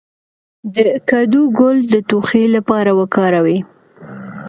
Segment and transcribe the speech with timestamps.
[0.75, 0.77] د
[1.09, 3.59] کدو ګل د ټوخي لپاره وکاروئ